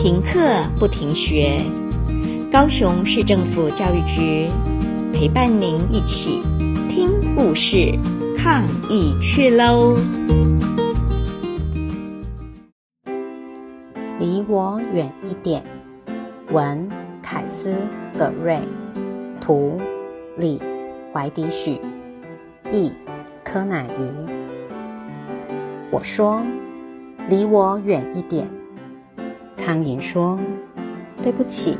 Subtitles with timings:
[0.00, 0.38] 停课
[0.78, 1.60] 不停学，
[2.52, 4.48] 高雄市政府教育局
[5.12, 6.40] 陪伴您一起
[6.88, 7.98] 听故事、
[8.38, 9.96] 抗疫去喽！
[14.20, 15.64] 离我远一点。
[16.52, 16.88] 文：
[17.20, 17.70] 凯斯·
[18.16, 18.60] 葛瑞，
[19.40, 19.80] 图：
[20.36, 20.60] 李
[21.12, 21.80] 怀迪许，
[22.72, 22.92] 译：
[23.44, 24.30] 柯乃瑜。
[25.90, 26.40] 我说
[27.28, 28.48] ：“离我远一点。”
[29.58, 30.38] 苍蝇说
[31.22, 31.76] ：“对不起，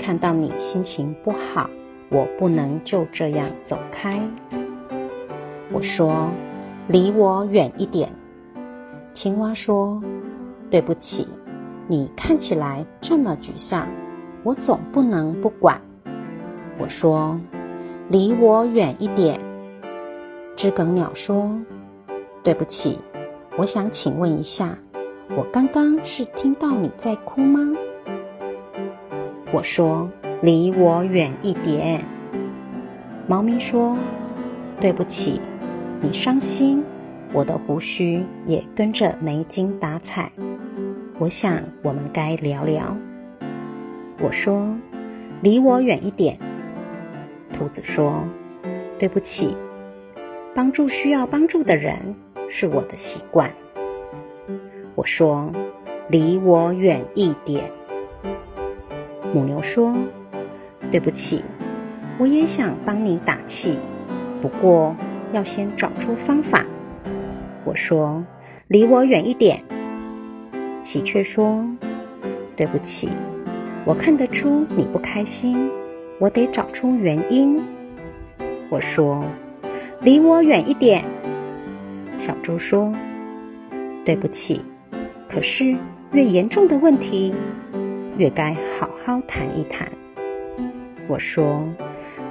[0.00, 1.68] 看到你心情不好，
[2.10, 4.20] 我不能就这样走开。”
[5.70, 6.30] 我说
[6.88, 8.10] ：“离我远一点。”
[9.14, 10.02] 青蛙说
[10.70, 11.28] ：“对不起，
[11.86, 13.86] 你看起来这么沮丧，
[14.42, 15.80] 我总不能不管。”
[16.80, 17.38] 我说
[18.08, 19.40] ：“离我远一点。”
[20.56, 21.50] 知更鸟说
[22.42, 22.98] ：“对不起，
[23.56, 24.78] 我想请问一下。”
[25.36, 27.76] 我刚刚是听到你在哭吗？
[29.52, 30.10] 我说
[30.42, 32.02] ：“离我远一点。”
[33.28, 33.96] 猫咪说
[34.80, 35.40] ：“对不起，
[36.00, 36.82] 你伤心，
[37.32, 40.32] 我的胡须也跟着没精打采。
[41.18, 42.96] 我想我们该聊聊。”
[44.20, 44.74] 我说
[45.40, 46.38] ：“离我远一点。”
[47.54, 48.24] 兔子说
[48.98, 49.56] ：“对不起，
[50.54, 52.16] 帮助需要帮助的人
[52.48, 53.50] 是我的习惯。”
[54.98, 55.52] 我说
[56.10, 57.70] ：“离我远一点。”
[59.32, 59.94] 母牛说
[60.90, 61.44] ：“对不起，
[62.18, 63.78] 我也想帮你打气，
[64.42, 64.96] 不过
[65.30, 66.66] 要先找出方法。”
[67.64, 68.24] 我说
[68.66, 69.62] ：“离我远一点。”
[70.84, 71.64] 喜鹊说
[72.56, 73.08] ：“对不起，
[73.84, 75.70] 我看得出你不开心，
[76.18, 77.62] 我得找出原因。”
[78.68, 79.22] 我说
[80.02, 81.04] ：“离我远一点。”
[82.26, 82.92] 小猪说
[84.04, 84.60] ：“对不起。”
[85.28, 85.76] 可是，
[86.12, 87.34] 越严重的问题，
[88.16, 89.88] 越该好好谈一谈。
[91.06, 91.68] 我说：“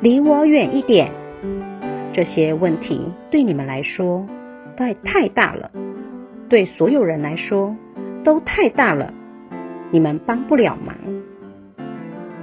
[0.00, 1.10] 离我远一点。”
[2.12, 4.26] 这些问题对你们来说，
[4.76, 5.70] 太太大了；
[6.48, 7.76] 对所有人来说，
[8.24, 9.12] 都太大了。
[9.90, 10.96] 你们帮不了忙。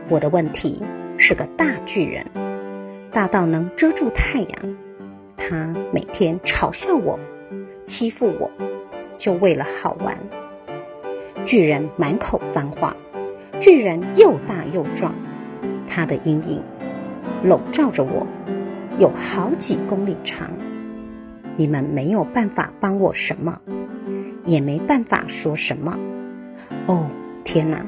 [0.09, 0.84] 我的问题
[1.18, 2.25] 是个大巨人，
[3.12, 4.78] 大到能遮住太阳。
[5.36, 7.19] 他每天嘲笑我，
[7.86, 8.52] 欺负我，
[9.18, 10.16] 就为了好玩。
[11.46, 12.96] 巨人满口脏话，
[13.62, 15.14] 巨人又大又壮，
[15.90, 16.62] 他的阴影
[17.44, 18.26] 笼罩着我，
[18.98, 20.50] 有好几公里长。
[21.58, 23.59] 你们没有办法帮我什么，
[24.46, 26.00] 也没办法说什么。
[26.88, 27.08] 哦，
[27.44, 27.86] 天哪！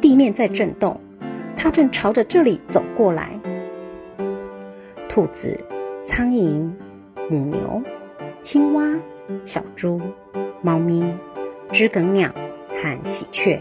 [0.00, 1.00] 地面在震动，
[1.56, 3.28] 他正朝着这里走过来。
[5.08, 5.60] 兔子、
[6.08, 6.70] 苍蝇、
[7.28, 7.82] 母牛、
[8.42, 8.84] 青蛙、
[9.44, 10.00] 小猪、
[10.62, 11.04] 猫咪、
[11.72, 12.32] 知更鸟。
[12.84, 13.58] 和喜鹊，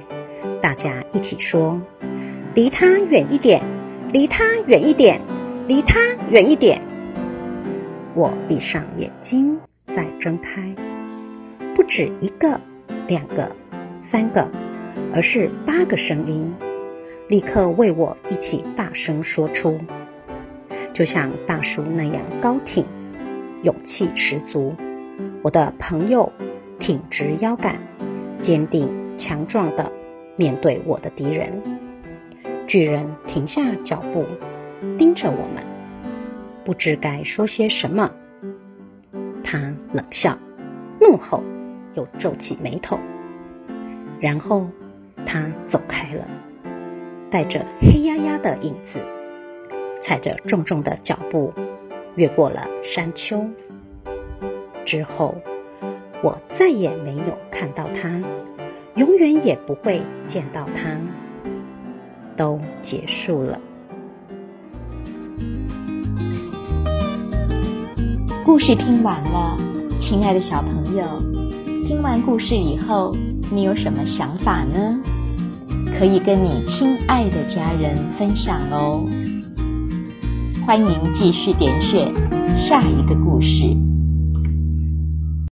[0.62, 1.82] 大家一起说
[2.54, 3.62] ：“离它远一点，
[4.12, 5.22] 离它远一点，
[5.66, 5.98] 离它
[6.30, 6.82] 远一点。”
[8.16, 9.58] 我闭上眼睛，
[9.96, 10.76] 再睁开，
[11.74, 12.60] 不止一个、
[13.08, 13.50] 两个、
[14.12, 14.46] 三个，
[15.14, 16.54] 而是八个声音，
[17.30, 19.80] 立刻为我一起大声说出，
[20.94, 22.86] 就像大叔那样高挺，
[23.62, 24.76] 勇气十足。
[25.42, 26.30] 我的朋友
[26.78, 27.78] 挺直腰杆，
[28.42, 29.03] 坚定。
[29.18, 29.92] 强壮的
[30.36, 31.62] 面对我的敌人，
[32.68, 34.26] 巨人停下脚步，
[34.98, 35.64] 盯着我们，
[36.66, 38.12] 不知该说些什么。
[39.44, 40.38] 他冷笑、
[41.00, 41.44] 怒吼，
[41.94, 42.98] 又皱起眉头，
[44.20, 44.68] 然后
[45.26, 46.26] 他走开了，
[47.30, 49.00] 带着黑压压的影子，
[50.02, 51.54] 踩着重重的脚步，
[52.16, 53.46] 越过了山丘。
[54.86, 55.36] 之后，
[56.24, 58.22] 我再也没有看到他。
[58.96, 60.96] 永远也不会见到他，
[62.38, 63.60] 都结束了。
[68.46, 69.58] 故事听完了，
[70.00, 71.04] 亲爱的小朋友，
[71.88, 73.12] 听完故事以后，
[73.52, 75.02] 你有什么想法呢？
[75.98, 79.10] 可以跟你亲爱的家人分享哦。
[80.68, 82.14] 欢迎继续点选
[82.68, 83.93] 下一个故事。